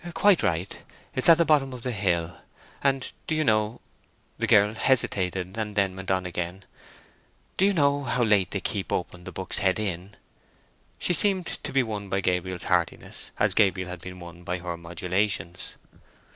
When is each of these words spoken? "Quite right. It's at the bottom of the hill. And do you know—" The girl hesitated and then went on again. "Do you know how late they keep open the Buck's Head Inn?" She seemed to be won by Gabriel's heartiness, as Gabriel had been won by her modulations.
"Quite 0.15 0.41
right. 0.41 0.81
It's 1.13 1.29
at 1.29 1.37
the 1.37 1.45
bottom 1.45 1.73
of 1.73 1.83
the 1.83 1.91
hill. 1.91 2.39
And 2.83 3.11
do 3.27 3.35
you 3.35 3.43
know—" 3.43 3.81
The 4.39 4.47
girl 4.47 4.73
hesitated 4.73 5.55
and 5.59 5.75
then 5.75 5.95
went 5.95 6.09
on 6.09 6.25
again. 6.25 6.65
"Do 7.55 7.65
you 7.67 7.73
know 7.73 8.05
how 8.05 8.23
late 8.23 8.49
they 8.49 8.61
keep 8.61 8.91
open 8.91 9.25
the 9.25 9.31
Buck's 9.31 9.59
Head 9.59 9.77
Inn?" 9.77 10.15
She 10.97 11.13
seemed 11.13 11.45
to 11.61 11.71
be 11.71 11.83
won 11.83 12.09
by 12.09 12.19
Gabriel's 12.19 12.63
heartiness, 12.63 13.29
as 13.37 13.53
Gabriel 13.53 13.89
had 13.89 14.01
been 14.01 14.19
won 14.19 14.41
by 14.41 14.57
her 14.57 14.75
modulations. 14.75 15.77